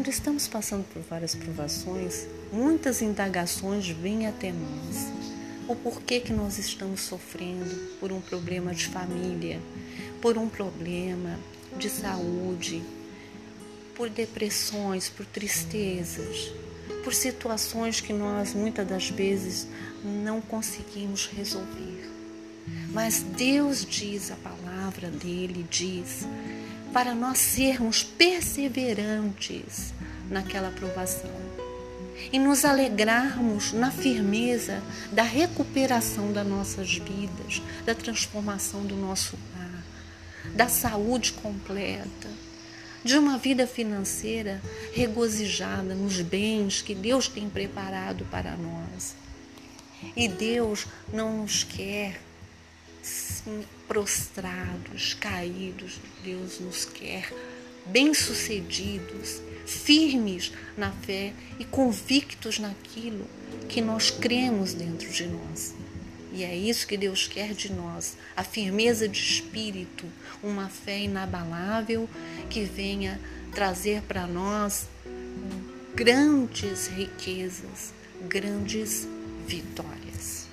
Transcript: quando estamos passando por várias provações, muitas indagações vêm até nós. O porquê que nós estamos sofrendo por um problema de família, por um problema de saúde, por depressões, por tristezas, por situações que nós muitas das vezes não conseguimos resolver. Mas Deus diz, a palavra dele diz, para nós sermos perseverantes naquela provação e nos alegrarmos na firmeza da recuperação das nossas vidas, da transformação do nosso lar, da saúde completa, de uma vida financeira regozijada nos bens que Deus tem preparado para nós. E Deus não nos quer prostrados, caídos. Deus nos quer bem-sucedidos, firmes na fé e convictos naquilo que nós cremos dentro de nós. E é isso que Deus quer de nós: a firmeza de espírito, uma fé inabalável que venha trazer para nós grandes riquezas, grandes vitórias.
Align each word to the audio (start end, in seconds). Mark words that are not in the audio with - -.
quando 0.00 0.08
estamos 0.08 0.48
passando 0.48 0.82
por 0.94 1.02
várias 1.02 1.34
provações, 1.34 2.26
muitas 2.50 3.02
indagações 3.02 3.86
vêm 3.86 4.26
até 4.26 4.50
nós. 4.50 5.12
O 5.68 5.76
porquê 5.76 6.20
que 6.20 6.32
nós 6.32 6.56
estamos 6.56 7.02
sofrendo 7.02 7.98
por 8.00 8.10
um 8.10 8.18
problema 8.18 8.74
de 8.74 8.86
família, 8.86 9.60
por 10.22 10.38
um 10.38 10.48
problema 10.48 11.38
de 11.76 11.90
saúde, 11.90 12.82
por 13.94 14.08
depressões, 14.08 15.10
por 15.10 15.26
tristezas, 15.26 16.50
por 17.04 17.12
situações 17.12 18.00
que 18.00 18.14
nós 18.14 18.54
muitas 18.54 18.88
das 18.88 19.10
vezes 19.10 19.68
não 20.02 20.40
conseguimos 20.40 21.26
resolver. 21.26 22.10
Mas 22.90 23.22
Deus 23.22 23.84
diz, 23.84 24.30
a 24.30 24.36
palavra 24.36 25.10
dele 25.10 25.66
diz, 25.70 26.26
para 26.92 27.14
nós 27.14 27.38
sermos 27.38 28.02
perseverantes 28.02 29.92
naquela 30.30 30.70
provação 30.70 31.30
e 32.32 32.38
nos 32.38 32.64
alegrarmos 32.64 33.72
na 33.72 33.90
firmeza 33.90 34.82
da 35.10 35.22
recuperação 35.22 36.32
das 36.32 36.46
nossas 36.46 36.92
vidas, 36.94 37.62
da 37.84 37.94
transformação 37.94 38.84
do 38.84 38.96
nosso 38.96 39.38
lar, 39.56 39.84
da 40.54 40.68
saúde 40.68 41.32
completa, 41.32 42.28
de 43.02 43.16
uma 43.16 43.38
vida 43.38 43.66
financeira 43.66 44.60
regozijada 44.92 45.94
nos 45.94 46.20
bens 46.20 46.82
que 46.82 46.94
Deus 46.94 47.28
tem 47.28 47.48
preparado 47.48 48.26
para 48.30 48.56
nós. 48.56 49.16
E 50.16 50.28
Deus 50.28 50.86
não 51.12 51.38
nos 51.38 51.64
quer 51.64 52.20
prostrados, 53.86 55.14
caídos. 55.14 55.98
Deus 56.22 56.60
nos 56.60 56.84
quer 56.84 57.32
bem-sucedidos, 57.86 59.40
firmes 59.66 60.52
na 60.76 60.92
fé 60.92 61.32
e 61.58 61.64
convictos 61.64 62.58
naquilo 62.58 63.26
que 63.68 63.80
nós 63.80 64.10
cremos 64.10 64.74
dentro 64.74 65.10
de 65.10 65.26
nós. 65.26 65.74
E 66.32 66.44
é 66.44 66.56
isso 66.56 66.86
que 66.86 66.96
Deus 66.96 67.26
quer 67.26 67.54
de 67.54 67.72
nós: 67.72 68.16
a 68.36 68.44
firmeza 68.44 69.08
de 69.08 69.18
espírito, 69.18 70.06
uma 70.42 70.68
fé 70.68 71.00
inabalável 71.00 72.08
que 72.48 72.64
venha 72.64 73.20
trazer 73.52 74.02
para 74.02 74.26
nós 74.26 74.86
grandes 75.94 76.86
riquezas, 76.86 77.92
grandes 78.28 79.08
vitórias. 79.46 80.49